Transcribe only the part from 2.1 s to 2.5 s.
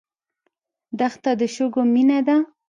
ده.